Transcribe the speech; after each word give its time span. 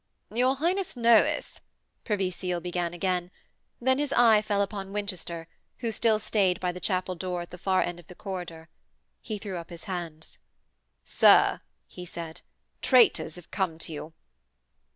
'Your 0.33 0.55
Highness 0.55 0.97
knoweth....' 0.97 1.61
Privy 2.05 2.31
Seal 2.31 2.59
began 2.59 2.91
again, 2.91 3.29
then 3.79 3.99
his 3.99 4.11
eye 4.13 4.41
fell 4.41 4.63
upon 4.63 4.93
Winchester, 4.93 5.47
who 5.77 5.91
still 5.91 6.17
stayed 6.17 6.59
by 6.59 6.71
the 6.71 6.79
chapel 6.79 7.13
door 7.13 7.41
at 7.43 7.51
the 7.51 7.57
far 7.59 7.83
end 7.83 7.99
of 7.99 8.07
the 8.07 8.15
corridor. 8.15 8.67
He 9.21 9.37
threw 9.37 9.57
up 9.57 9.69
his 9.69 9.83
hands. 9.83 10.39
'Sir,' 11.03 11.61
he 11.85 12.03
said. 12.03 12.41
'Traitors 12.81 13.35
have 13.35 13.51
come 13.51 13.77
to 13.77 13.93
you!' 13.93 14.13